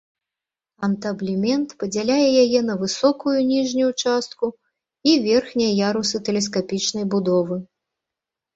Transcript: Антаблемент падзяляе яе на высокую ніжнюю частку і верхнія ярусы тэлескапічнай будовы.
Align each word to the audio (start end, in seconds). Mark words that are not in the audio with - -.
Антаблемент 0.85 1.75
падзяляе 1.83 2.29
яе 2.45 2.59
на 2.69 2.77
высокую 2.83 3.35
ніжнюю 3.51 3.91
частку 4.07 4.45
і 5.13 5.15
верхнія 5.29 5.71
ярусы 5.91 6.25
тэлескапічнай 6.31 7.05
будовы. 7.17 7.55